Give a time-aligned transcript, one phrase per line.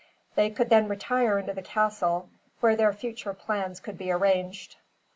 [0.33, 4.77] They could then retire into the castle, where their future plans could be arranged.